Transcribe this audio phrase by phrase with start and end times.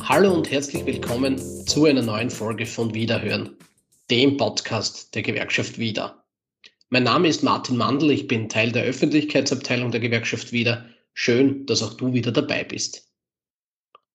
[0.00, 3.56] Hallo und herzlich willkommen zu einer neuen Folge von Wiederhören,
[4.10, 6.24] dem Podcast der Gewerkschaft Wieder.
[6.90, 10.88] Mein Name ist Martin Mandl, ich bin Teil der Öffentlichkeitsabteilung der Gewerkschaft Wieder.
[11.12, 13.10] Schön, dass auch du wieder dabei bist.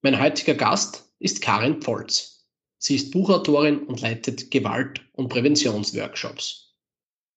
[0.02, 2.48] Mein heutiger Gast ist Karin Pfolz.
[2.78, 6.76] Sie ist Buchautorin und leitet Gewalt- und Präventionsworkshops.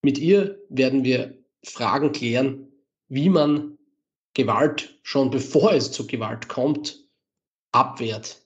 [0.02, 2.71] Mit ihr werden wir Fragen klären,
[3.12, 3.76] wie man
[4.32, 6.98] Gewalt schon bevor es zu Gewalt kommt,
[7.72, 8.42] abwehrt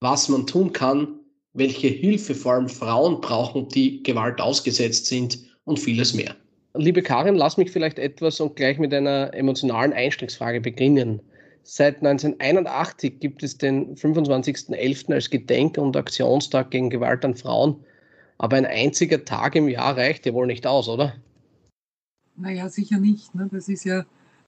[0.00, 1.20] was man tun kann,
[1.52, 6.34] welche Hilfe vor allem Frauen brauchen, die Gewalt ausgesetzt sind und vieles mehr.
[6.74, 11.20] Liebe Karin, lass mich vielleicht etwas und gleich mit einer emotionalen Einstiegsfrage beginnen.
[11.62, 15.12] Seit 1981 gibt es den 25.11.
[15.12, 17.76] als Gedenk- und Aktionstag gegen Gewalt an Frauen.
[18.38, 21.14] Aber ein einziger Tag im Jahr reicht ja wohl nicht aus, oder?
[22.40, 23.34] Naja, sicher nicht.
[23.34, 23.48] Ne?
[23.52, 24.04] Das ist ja,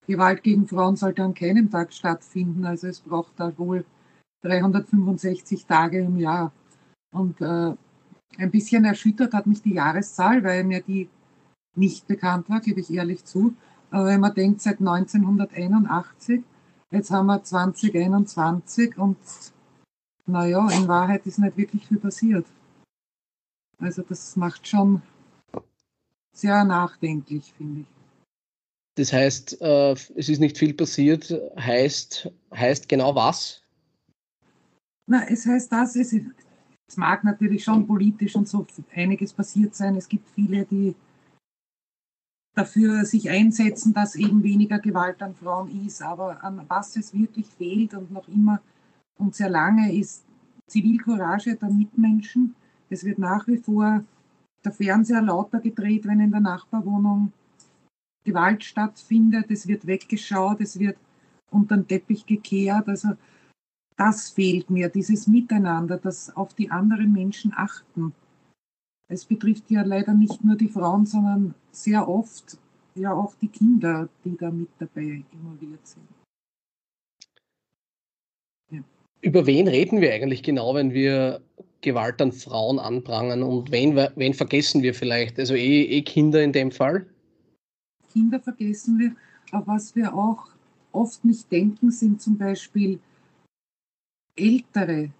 [0.07, 2.65] Gewalt gegen Frauen sollte an keinem Tag stattfinden.
[2.65, 3.85] Also es braucht da wohl
[4.43, 6.53] 365 Tage im Jahr.
[7.13, 7.75] Und äh,
[8.39, 11.09] ein bisschen erschüttert hat mich die Jahreszahl, weil mir die
[11.77, 13.55] nicht bekannt war, gebe ich ehrlich zu.
[13.91, 16.43] Aber wenn man denkt, seit 1981,
[16.91, 19.19] jetzt haben wir 2021 und
[20.27, 22.47] naja, in Wahrheit ist nicht wirklich viel passiert.
[23.79, 25.03] Also das macht schon
[26.33, 27.87] sehr nachdenklich, finde ich.
[28.97, 33.63] Das heißt, äh, es ist nicht viel passiert, heißt, heißt genau was?
[35.07, 36.15] Na, es heißt das, es,
[36.87, 39.97] es mag natürlich schon politisch und so einiges passiert sein.
[39.97, 40.95] Es gibt viele, die
[42.55, 46.03] dafür sich einsetzen, dass eben weniger Gewalt an Frauen ist.
[46.03, 48.61] Aber an was es wirklich fehlt und noch immer
[49.19, 50.25] und sehr lange ist
[50.67, 52.55] Zivilcourage der Mitmenschen.
[52.91, 54.05] Es wird nach wie vor
[54.65, 57.33] der Fernseher lauter gedreht, wenn in der Nachbarwohnung
[58.25, 59.51] Gewalt stattfindet.
[59.51, 60.97] Es wird weggeschaut, es wird
[61.51, 62.89] unter den Teppich gekehrt.
[62.89, 63.17] Also
[63.97, 68.15] das fehlt mir, dieses Miteinander, das auf die anderen Menschen achten.
[69.09, 72.59] Es betrifft ja leider nicht nur die Frauen, sondern sehr oft
[72.95, 76.09] ja auch die Kinder, die da mit dabei involviert sind.
[78.71, 78.81] Ja.
[79.23, 81.41] Über wen reden wir eigentlich genau, wenn wir
[81.81, 85.39] Gewalt an Frauen anprangern und wen, wen vergessen wir vielleicht?
[85.39, 87.07] Also eh, eh Kinder in dem Fall?
[88.13, 89.15] Kinder vergessen wir,
[89.53, 90.49] aber was wir auch
[90.91, 92.99] oft nicht denken, sind zum Beispiel
[94.37, 95.11] ältere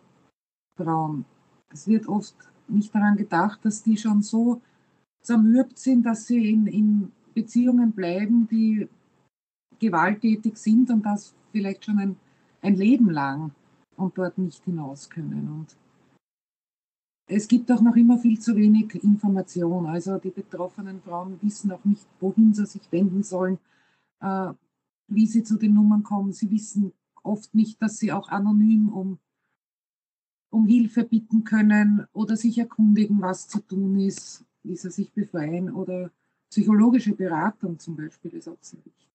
[0.77, 1.25] Frauen.
[1.73, 2.35] Es wird oft
[2.67, 4.61] nicht daran gedacht, dass die schon so
[5.23, 8.89] zermürbt sind, dass sie in, in Beziehungen bleiben, die
[9.79, 12.17] gewalttätig sind und das vielleicht schon ein,
[12.63, 13.53] ein Leben lang
[13.97, 15.49] und dort nicht hinaus können.
[15.49, 15.77] Und
[17.27, 19.87] es gibt auch noch immer viel zu wenig Information.
[19.87, 23.59] Also die betroffenen Frauen wissen auch nicht, wohin sie sich wenden sollen,
[24.21, 24.53] äh,
[25.09, 26.33] wie sie zu den Nummern kommen.
[26.33, 26.93] Sie wissen
[27.23, 29.19] oft nicht, dass sie auch anonym um,
[30.51, 35.71] um Hilfe bitten können oder sich erkundigen, was zu tun ist, wie sie sich befreien
[35.71, 36.11] oder
[36.51, 39.09] psychologische Beratung zum Beispiel ist auch sehr wichtig.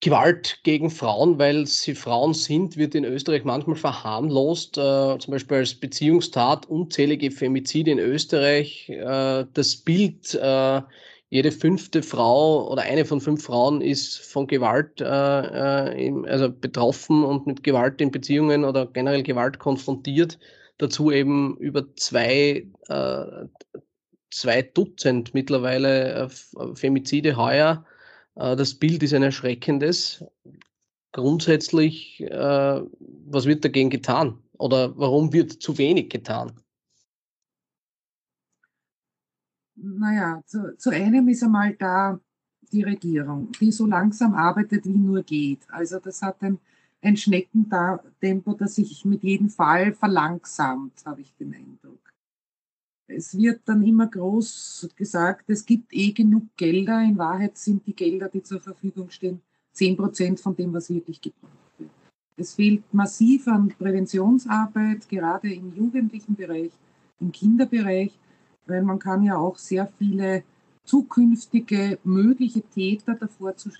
[0.00, 5.56] Gewalt gegen Frauen, weil sie Frauen sind, wird in Österreich manchmal verharmlost, äh, zum Beispiel
[5.56, 8.88] als Beziehungstat, unzählige Femizide in Österreich.
[8.88, 10.82] Äh, das Bild äh,
[11.30, 16.50] jede fünfte Frau oder eine von fünf Frauen ist von Gewalt äh, äh im, also
[16.50, 20.38] betroffen und mit Gewalt in Beziehungen oder generell Gewalt konfrontiert.
[20.78, 23.24] Dazu eben über zwei, äh,
[24.30, 26.30] zwei Dutzend mittlerweile
[26.74, 27.84] Femizide heuer.
[28.38, 30.24] Äh, das Bild ist ein erschreckendes.
[31.12, 32.82] Grundsätzlich, äh,
[33.26, 34.38] was wird dagegen getan?
[34.58, 36.52] Oder warum wird zu wenig getan?
[39.76, 42.18] Naja, zu, zu einem ist einmal da
[42.72, 45.60] die Regierung, die so langsam arbeitet, wie nur geht.
[45.70, 46.58] Also das hat ein,
[47.00, 52.07] ein Schneckentempo, das sich mit jedem Fall verlangsamt, habe ich den Eindruck.
[53.08, 57.02] Es wird dann immer groß gesagt, es gibt eh genug Gelder.
[57.02, 59.40] In Wahrheit sind die Gelder, die zur Verfügung stehen,
[59.72, 61.90] 10 Prozent von dem, was wirklich gebraucht wird.
[62.36, 66.70] Es fehlt massiv an Präventionsarbeit, gerade im jugendlichen Bereich,
[67.18, 68.12] im Kinderbereich
[68.68, 70.44] weil man kann ja auch sehr viele
[70.84, 73.70] zukünftige mögliche Täter davor zu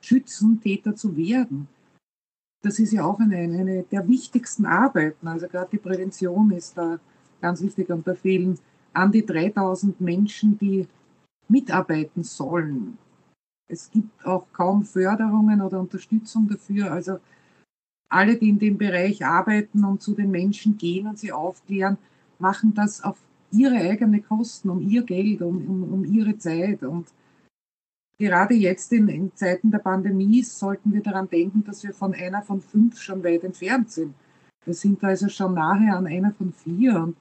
[0.00, 1.68] schützen, Täter zu werden.
[2.62, 5.26] Das ist ja auch eine, eine der wichtigsten Arbeiten.
[5.28, 6.98] Also gerade die Prävention ist da
[7.40, 8.58] ganz wichtig und da fehlen
[8.92, 10.86] an die 3000 Menschen, die
[11.48, 12.98] mitarbeiten sollen.
[13.68, 16.92] Es gibt auch kaum Förderungen oder Unterstützung dafür.
[16.92, 17.18] Also
[18.08, 21.98] alle, die in dem Bereich arbeiten und zu den Menschen gehen und sie aufklären,
[22.38, 23.18] machen das auf
[23.50, 26.82] ihre eigenen Kosten, um ihr Geld, um, um, um ihre Zeit.
[26.82, 27.08] Und
[28.18, 32.42] gerade jetzt in, in, Zeiten der Pandemie sollten wir daran denken, dass wir von einer
[32.42, 34.14] von fünf schon weit entfernt sind.
[34.64, 36.96] Wir sind also schon nahe an einer von vier.
[36.96, 37.16] Und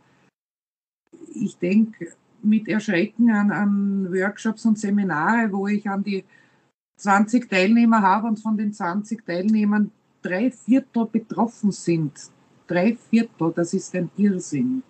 [1.34, 6.24] ich denke mit Erschrecken an, an Workshops und Seminare, wo ich an die
[6.98, 9.92] 20 Teilnehmer habe und von den 20 Teilnehmern
[10.22, 12.14] drei Viertel betroffen sind.
[12.68, 14.84] Drei Viertel, das ist ein Irrsinn.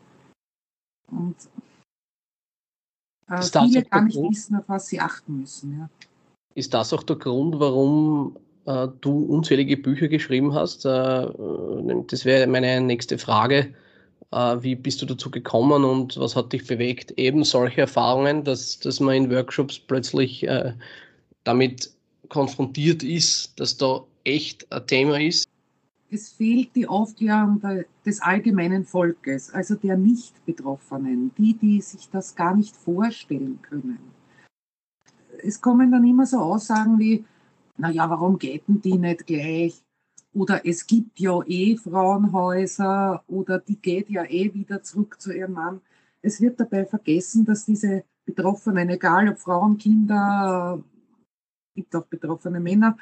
[1.12, 1.36] Und
[3.28, 5.80] äh, viele gar nicht Grund, wissen, auf was sie achten müssen.
[5.80, 5.90] Ja.
[6.54, 10.86] Ist das auch der Grund, warum äh, du unzählige Bücher geschrieben hast?
[10.86, 11.28] Äh,
[12.08, 13.74] das wäre meine nächste Frage.
[14.32, 17.12] Äh, wie bist du dazu gekommen und was hat dich bewegt?
[17.18, 20.74] Eben solche Erfahrungen, dass, dass man in Workshops plötzlich äh,
[21.44, 21.92] damit
[22.30, 25.48] konfrontiert ist, dass da echt ein Thema ist?
[26.10, 27.62] Es fehlt die Aufklärung
[28.06, 34.00] des allgemeinen Volkes, also der Nicht-Betroffenen, die, die sich das gar nicht vorstellen können.
[35.44, 37.26] Es kommen dann immer so Aussagen wie,
[37.78, 39.85] naja, warum gehen die nicht gleich?
[40.36, 45.54] Oder es gibt ja eh Frauenhäuser oder die geht ja eh wieder zurück zu ihrem
[45.54, 45.82] Mann.
[46.22, 50.84] Es wird dabei vergessen, dass diese Betroffenen, egal ob Frauen, Kinder,
[51.74, 52.98] gibt auch betroffene Männer,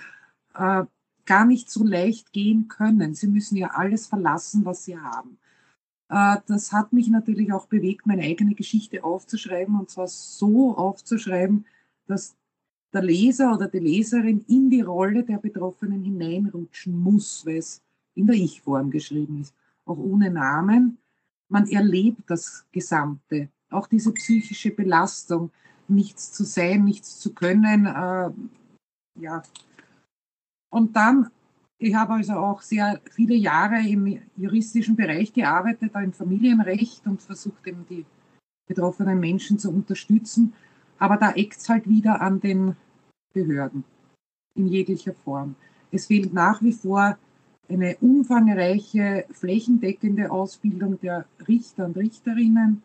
[0.53, 0.83] äh,
[1.25, 3.15] gar nicht so leicht gehen können.
[3.15, 5.39] Sie müssen ja alles verlassen, was sie haben.
[6.09, 11.65] Äh, das hat mich natürlich auch bewegt, meine eigene Geschichte aufzuschreiben und zwar so aufzuschreiben,
[12.05, 12.35] dass
[12.93, 17.81] der Leser oder die Leserin in die Rolle der Betroffenen hineinrutschen muss, weil es
[18.15, 19.55] in der Ich-Form geschrieben ist,
[19.85, 20.97] auch ohne Namen.
[21.49, 25.51] Man erlebt das Gesamte, auch diese psychische Belastung,
[25.87, 27.85] nichts zu sein, nichts zu können.
[27.85, 28.31] Äh,
[29.19, 29.43] ja.
[30.69, 31.29] Und dann,
[31.77, 37.65] ich habe also auch sehr viele Jahre im juristischen Bereich gearbeitet, im Familienrecht und versucht
[37.67, 38.05] eben die
[38.67, 40.53] betroffenen Menschen zu unterstützen.
[40.99, 42.75] Aber da eckt es halt wieder an den
[43.33, 43.83] Behörden
[44.55, 45.55] in jeglicher Form.
[45.91, 47.17] Es fehlt nach wie vor
[47.69, 52.83] eine umfangreiche, flächendeckende Ausbildung der Richter und Richterinnen,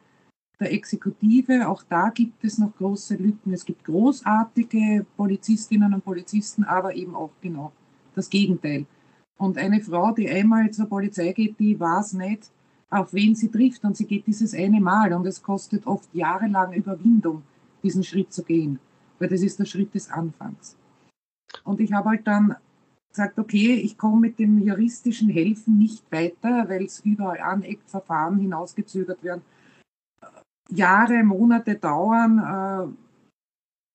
[0.60, 1.69] der Exekutive.
[1.69, 3.52] Auch da gibt es noch große Lücken.
[3.52, 7.72] Es gibt großartige Polizistinnen und Polizisten, aber eben auch genau
[8.14, 8.87] das Gegenteil.
[9.37, 12.50] Und eine Frau, die einmal zur Polizei geht, die weiß nicht,
[12.90, 13.84] auf wen sie trifft.
[13.84, 15.12] Und sie geht dieses eine Mal.
[15.12, 17.43] Und es kostet oft jahrelang Überwindung,
[17.83, 18.79] diesen Schritt zu gehen
[19.19, 20.77] weil das ist der Schritt des Anfangs.
[21.65, 22.57] Und ich habe halt dann
[23.11, 28.39] gesagt, okay, ich komme mit dem juristischen Helfen nicht weiter, weil es überall aneckt, Verfahren
[28.39, 29.43] hinausgezögert werden,
[30.71, 32.95] Jahre, Monate dauern, äh,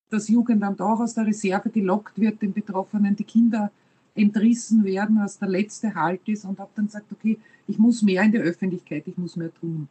[0.09, 3.71] das Jugendamt auch aus der Reserve gelockt wird, den Betroffenen die Kinder
[4.15, 8.23] entrissen werden, was der letzte Halt ist und habe dann gesagt, okay, ich muss mehr
[8.23, 9.87] in der Öffentlichkeit, ich muss mehr tun.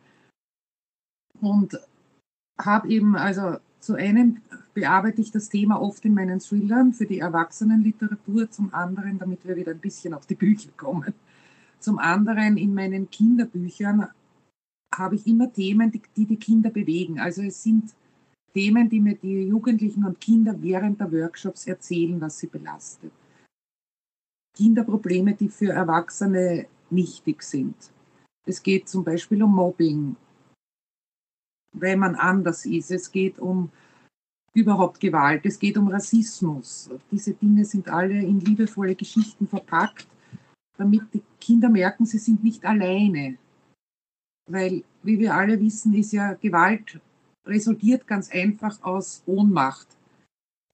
[1.40, 1.78] Und
[2.58, 4.40] habe eben also zu einem
[4.74, 9.56] bearbeite ich das Thema oft in meinen Thrillern für die Erwachsenenliteratur, zum anderen, damit wir
[9.56, 11.12] wieder ein bisschen auf die Bücher kommen.
[11.80, 14.08] Zum anderen in meinen Kinderbüchern
[14.94, 17.18] habe ich immer Themen, die, die die Kinder bewegen.
[17.18, 17.92] Also es sind
[18.54, 23.12] Themen, die mir die Jugendlichen und Kinder während der Workshops erzählen, was sie belastet.
[24.56, 27.74] Kinderprobleme, die für Erwachsene nichtig sind.
[28.46, 30.14] Es geht zum Beispiel um Mobbing,
[31.72, 32.90] weil man anders ist.
[32.90, 33.70] Es geht um
[34.54, 36.90] überhaupt Gewalt, es geht um Rassismus.
[37.10, 40.06] Diese Dinge sind alle in liebevolle Geschichten verpackt,
[40.76, 43.38] damit die Kinder merken, sie sind nicht alleine.
[44.50, 47.00] Weil, wie wir alle wissen, ist ja Gewalt
[47.46, 49.88] resultiert ganz einfach aus Ohnmacht.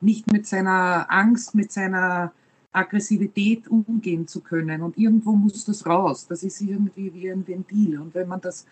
[0.02, 2.32] Nicht mit seiner Angst, mit seiner
[2.72, 4.82] Aggressivität umgehen zu können.
[4.82, 6.26] Und irgendwo muss das raus.
[6.28, 7.98] Das ist irgendwie wie ein Ventil.
[7.98, 8.66] Und wenn man das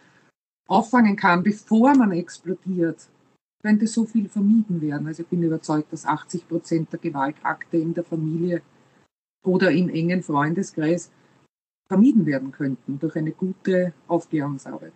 [0.67, 3.09] auffangen kann, bevor man explodiert,
[3.63, 5.07] könnte so viel vermieden werden.
[5.07, 8.63] Also ich bin überzeugt, dass 80 Prozent der Gewaltakte in der Familie
[9.45, 11.11] oder im engen Freundeskreis
[11.89, 14.93] vermieden werden könnten durch eine gute Aufklärungsarbeit.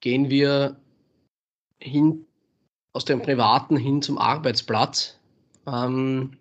[0.00, 0.76] Gehen wir
[1.80, 2.26] hin
[2.92, 5.18] aus dem Privaten hin zum Arbeitsplatz.
[5.66, 6.36] Ähm,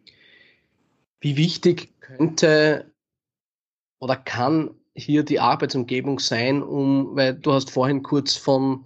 [1.20, 2.92] wie wichtig könnte
[4.00, 8.86] oder kann hier die Arbeitsumgebung sein, um, weil du hast vorhin kurz von,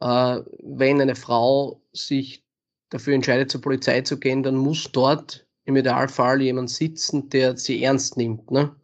[0.00, 2.44] äh, wenn eine Frau sich
[2.90, 7.82] dafür entscheidet, zur Polizei zu gehen, dann muss dort im Idealfall jemand sitzen, der sie
[7.82, 8.50] ernst nimmt.
[8.50, 8.74] Ne?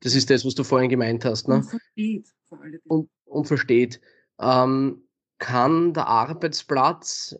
[0.00, 1.48] Das ist das, was du vorhin gemeint hast.
[1.48, 1.56] Ne?
[1.56, 2.28] Und versteht.
[2.84, 4.00] Und, und versteht.
[4.40, 5.02] Ähm,
[5.38, 7.36] kann der Arbeitsplatz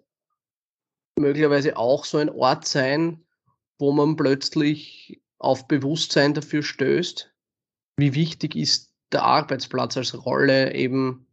[1.18, 3.24] möglicherweise auch so ein Ort sein,
[3.78, 7.31] wo man plötzlich auf Bewusstsein dafür stößt?
[8.02, 11.24] Wie wichtig ist der Arbeitsplatz als Rolle, eben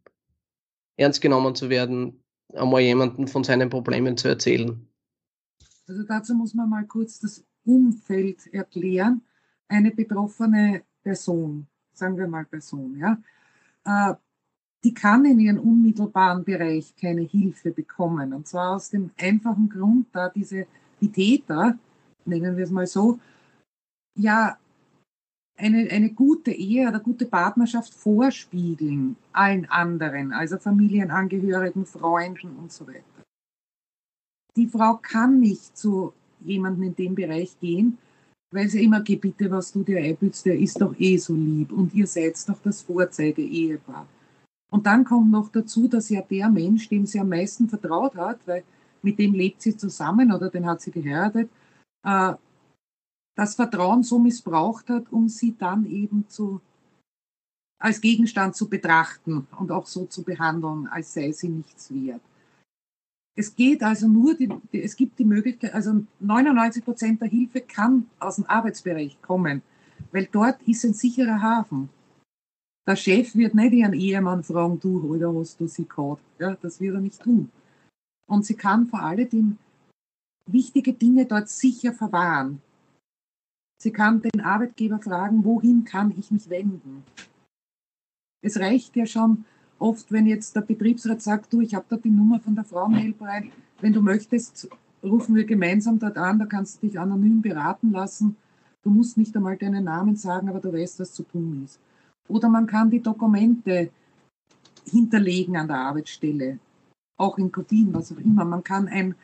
[0.96, 2.22] ernst genommen zu werden,
[2.54, 4.86] einmal jemanden von seinen Problemen zu erzählen.
[5.88, 9.22] Also dazu muss man mal kurz das Umfeld erklären.
[9.66, 13.18] Eine betroffene Person, sagen wir mal Person, ja,
[13.84, 14.14] äh,
[14.84, 18.32] die kann in ihrem unmittelbaren Bereich keine Hilfe bekommen.
[18.32, 20.66] Und zwar aus dem einfachen Grund, da diese
[21.00, 21.76] die Täter,
[22.24, 23.18] nennen wir es mal so,
[24.16, 24.56] ja
[25.60, 32.86] eine, eine gute Ehe oder gute Partnerschaft vorspiegeln allen anderen, also Familienangehörigen, Freunden und so
[32.86, 33.04] weiter.
[34.56, 37.98] Die Frau kann nicht zu jemandem in dem Bereich gehen,
[38.52, 41.72] weil sie immer geht, bitte, was du dir einbildest, der ist doch eh so lieb
[41.72, 44.06] und ihr seid doch das Vorzeige-Ehepaar.
[44.72, 48.40] Und dann kommt noch dazu, dass ja der Mensch, dem sie am meisten vertraut hat,
[48.46, 48.64] weil
[49.02, 51.48] mit dem lebt sie zusammen oder den hat sie geheiratet,
[52.04, 52.34] äh,
[53.40, 56.60] das Vertrauen so missbraucht hat, um sie dann eben zu,
[57.78, 62.20] als Gegenstand zu betrachten und auch so zu behandeln, als sei sie nichts wert.
[63.34, 68.10] Es geht also nur, die, es gibt die Möglichkeit, also 99 Prozent der Hilfe kann
[68.18, 69.62] aus dem Arbeitsbereich kommen,
[70.12, 71.88] weil dort ist ein sicherer Hafen.
[72.86, 76.22] Der Chef wird nicht ihren Ehemann fragen, du, oder hast du sie gehabt?
[76.38, 77.50] Ja, das wird er nicht tun.
[78.26, 79.56] Und sie kann vor allem
[80.44, 82.60] wichtige Dinge dort sicher verwahren.
[83.82, 87.02] Sie kann den Arbeitgeber fragen, wohin kann ich mich wenden?
[88.42, 89.46] Es reicht ja schon
[89.78, 93.50] oft, wenn jetzt der Betriebsrat sagt, du, ich habe da die Nummer von der Frauenhelferin,
[93.80, 94.68] wenn du möchtest,
[95.02, 98.36] rufen wir gemeinsam dort an, da kannst du dich anonym beraten lassen.
[98.82, 101.80] Du musst nicht einmal deinen Namen sagen, aber du weißt, was zu tun ist.
[102.28, 103.90] Oder man kann die Dokumente
[104.84, 106.58] hinterlegen an der Arbeitsstelle,
[107.16, 108.44] auch in Kopien, was auch immer.
[108.44, 109.14] Man kann ein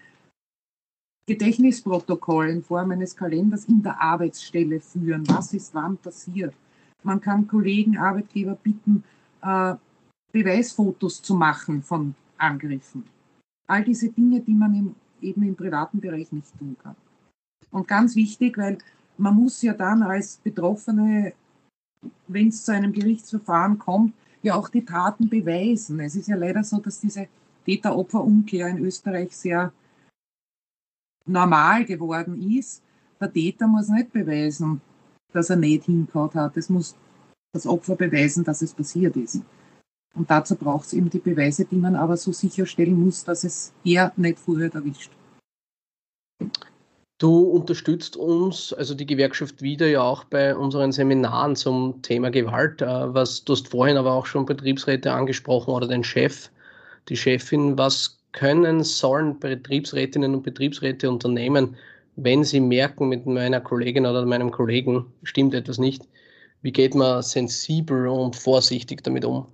[1.26, 5.28] Gedächtnisprotokoll in Form eines Kalenders in der Arbeitsstelle führen.
[5.28, 6.54] Was ist wann passiert?
[7.02, 9.02] Man kann Kollegen, Arbeitgeber bitten,
[9.42, 9.74] äh,
[10.32, 13.04] Beweisfotos zu machen von Angriffen.
[13.66, 16.94] All diese Dinge, die man im, eben im privaten Bereich nicht tun kann.
[17.70, 18.78] Und ganz wichtig, weil
[19.18, 21.32] man muss ja dann als Betroffene,
[22.28, 25.98] wenn es zu einem Gerichtsverfahren kommt, ja auch die Taten beweisen.
[26.00, 27.26] Es ist ja leider so, dass diese
[27.64, 29.72] Täter-Opfer-Umkehr in Österreich sehr
[31.26, 32.82] normal geworden ist.
[33.20, 34.80] Der Täter muss nicht beweisen,
[35.32, 36.56] dass er nicht hingehauen hat.
[36.56, 36.94] Es muss
[37.52, 39.42] das Opfer beweisen, dass es passiert ist.
[40.14, 43.72] Und dazu braucht es eben die Beweise, die man aber so sicherstellen muss, dass es
[43.84, 45.10] er nicht vorher erwischt.
[47.18, 52.82] Du unterstützt uns, also die Gewerkschaft wieder ja auch bei unseren Seminaren zum Thema Gewalt.
[52.82, 56.50] Äh, was du hast vorhin aber auch schon Betriebsräte angesprochen oder den Chef,
[57.08, 57.78] die Chefin.
[57.78, 61.76] Was können, sollen Betriebsrätinnen und Betriebsräte unternehmen,
[62.14, 66.08] wenn sie merken, mit meiner Kollegin oder meinem Kollegen stimmt etwas nicht?
[66.62, 69.46] Wie geht man sensibel und vorsichtig damit um?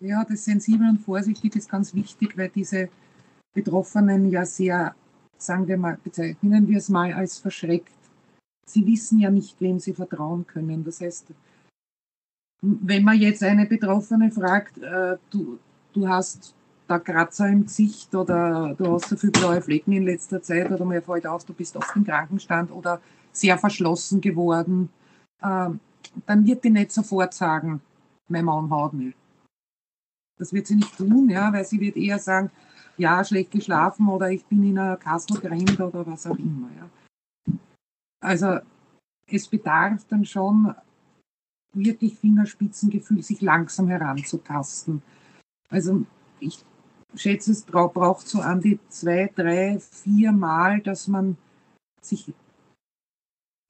[0.00, 2.88] Ja, das sensibel und vorsichtig ist ganz wichtig, weil diese
[3.54, 4.94] Betroffenen ja sehr,
[5.38, 7.92] sagen wir mal, bezeichnen wir es mal als verschreckt.
[8.66, 10.84] Sie wissen ja nicht, wem sie vertrauen können.
[10.84, 11.26] Das heißt,
[12.62, 15.58] wenn man jetzt eine Betroffene fragt, äh, du,
[15.92, 16.55] du hast
[16.86, 20.84] da Kratzer im Gesicht oder du hast so viele blaue Flecken in letzter Zeit oder
[20.84, 23.00] mir fällt auf, du bist oft im Krankenstand oder
[23.32, 24.88] sehr verschlossen geworden,
[25.42, 25.70] äh,
[26.26, 27.82] dann wird die nicht sofort sagen,
[28.28, 29.14] mein Mann haut mich.
[30.38, 32.50] Das wird sie nicht tun, ja, weil sie wird eher sagen,
[32.98, 36.68] ja, schlecht geschlafen oder ich bin in einer Kastelgrenze oder was auch immer.
[36.76, 37.54] Ja.
[38.20, 38.58] Also
[39.30, 40.74] es bedarf dann schon
[41.72, 45.02] wirklich Fingerspitzengefühl, sich langsam heranzutasten.
[45.68, 46.06] Also
[46.40, 46.64] ich
[47.16, 51.36] schätze, es braucht so an die zwei, drei, vier Mal, dass man
[52.00, 52.32] sich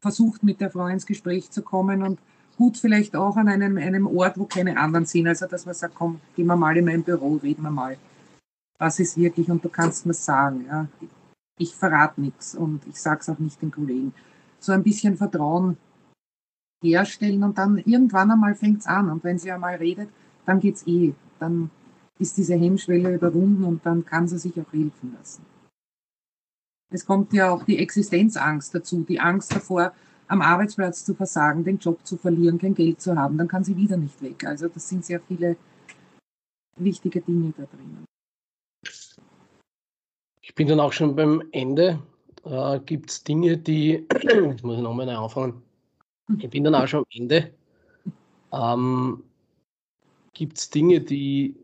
[0.00, 2.20] versucht, mit der Frau ins Gespräch zu kommen und
[2.56, 5.26] gut vielleicht auch an einem, einem Ort, wo keine anderen sind.
[5.26, 7.96] Also, dass man sagt, komm, gehen wir mal in mein Büro, reden wir mal.
[8.78, 9.50] Was ist wirklich?
[9.50, 10.86] Und du kannst mir sagen, ja.
[11.58, 14.12] Ich verrate nichts und ich sage es auch nicht den Kollegen.
[14.60, 15.78] So ein bisschen Vertrauen
[16.84, 19.08] herstellen und dann irgendwann einmal fängt es an.
[19.08, 20.10] Und wenn sie einmal redet,
[20.44, 21.14] dann geht es eh.
[21.38, 21.70] Dann
[22.18, 25.44] ist diese Hemmschwelle überwunden und dann kann sie sich auch helfen lassen.
[26.90, 29.92] Es kommt ja auch die Existenzangst dazu, die Angst davor,
[30.28, 33.76] am Arbeitsplatz zu versagen, den Job zu verlieren, kein Geld zu haben, dann kann sie
[33.76, 34.44] wieder nicht weg.
[34.44, 35.56] Also das sind sehr viele
[36.76, 38.04] wichtige Dinge da drinnen.
[40.42, 42.02] Ich bin dann auch schon beim Ende.
[42.44, 45.62] Äh, Gibt es Dinge, die, jetzt muss ich nochmal anfangen.
[46.38, 47.54] Ich bin dann auch schon am Ende.
[48.52, 49.22] Ähm,
[50.32, 51.56] Gibt es Dinge, die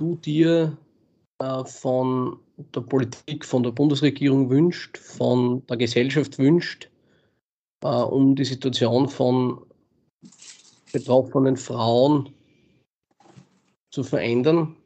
[0.00, 0.76] du dir
[1.38, 2.40] äh, von
[2.74, 6.90] der Politik, von der Bundesregierung wünscht, von der Gesellschaft wünscht,
[7.84, 9.66] äh, um die Situation von
[10.92, 12.32] betroffenen Frauen
[13.90, 14.76] zu verändern?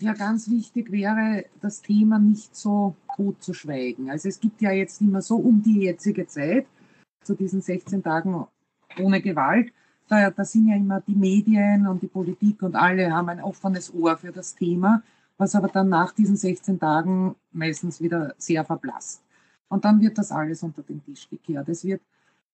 [0.00, 4.10] Ja, ganz wichtig wäre, das Thema nicht so tot zu schweigen.
[4.10, 6.66] Also es gibt ja jetzt immer so um die jetzige Zeit,
[7.24, 8.46] zu diesen 16 Tagen
[9.00, 9.72] ohne Gewalt,
[10.08, 13.92] da, da sind ja immer die Medien und die Politik und alle haben ein offenes
[13.94, 15.02] Ohr für das Thema,
[15.36, 19.22] was aber dann nach diesen 16 Tagen meistens wieder sehr verblasst.
[19.68, 21.68] Und dann wird das alles unter den Tisch gekehrt.
[21.68, 22.02] Es wird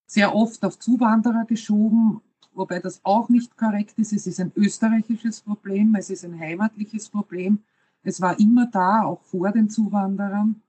[0.06, 2.20] sehr oft auf Zuwanderer geschoben,
[2.52, 4.12] wobei das auch nicht korrekt ist.
[4.12, 7.60] Es ist ein österreichisches Problem, es ist ein heimatliches Problem.
[8.02, 10.60] Es war immer da, auch vor den Zuwanderern.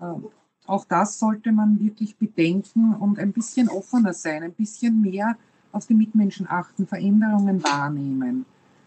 [0.00, 0.26] Ähm,
[0.66, 5.36] auch das sollte man wirklich bedenken und ein bisschen offener sein, ein bisschen mehr
[5.72, 8.44] auf die Mitmenschen achten, Veränderungen wahrnehmen.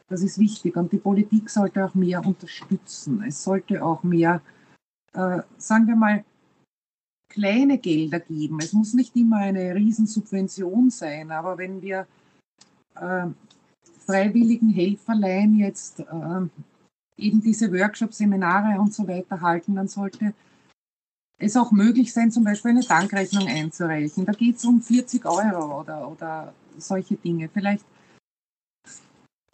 [0.08, 3.24] Das ist wichtig und die Politik sollte auch mehr unterstützen.
[3.28, 4.42] Es sollte auch mehr,
[5.14, 6.24] äh, sagen wir mal,
[7.30, 8.60] kleine Gelder geben.
[8.60, 12.08] Es muss nicht immer eine Riesensubvention sein, aber wenn wir
[12.96, 13.28] äh,
[14.06, 16.48] freiwilligen Helferlein jetzt äh,
[17.18, 20.34] eben diese Workshops, Seminare und so weiter halten, dann sollte
[21.38, 24.26] es auch möglich sein, zum Beispiel eine Tankrechnung einzureichen.
[24.26, 27.50] Da geht es um 40 Euro oder, oder solche Dinge.
[27.50, 27.86] Vielleicht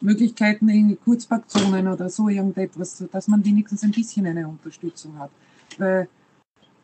[0.02, 5.32] Möglichkeiten in Kurzpackzonen oder so irgendetwas, dass man wenigstens ein bisschen eine Unterstützung hat.
[5.78, 6.10] Weil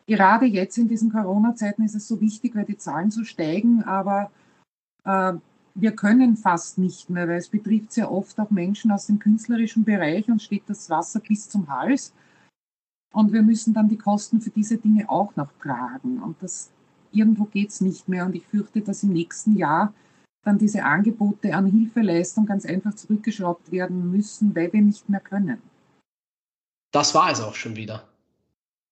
[0.06, 4.30] gerade jetzt in diesen Corona-Zeiten ist es so wichtig, weil die Zahlen so steigen, aber
[5.04, 5.34] äh,
[5.74, 9.84] wir können fast nicht mehr, weil es betrifft sehr oft auch Menschen aus dem künstlerischen
[9.84, 12.12] Bereich und steht das Wasser bis zum Hals.
[13.12, 16.20] Und wir müssen dann die Kosten für diese Dinge auch noch tragen.
[16.20, 16.70] Und das
[17.12, 18.26] irgendwo geht es nicht mehr.
[18.26, 19.94] Und ich fürchte, dass im nächsten Jahr
[20.42, 25.60] dann diese Angebote an Hilfeleistung ganz einfach zurückgeschraubt werden müssen, weil wir nicht mehr können.
[26.92, 28.08] Das war es auch schon wieder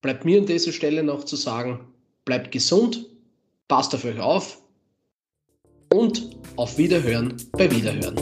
[0.06, 1.80] bleibt mir an dieser Stelle noch zu sagen,
[2.24, 3.06] bleibt gesund,
[3.66, 4.62] passt auf euch auf
[5.92, 8.14] und auf Wiederhören bei Wiederhören.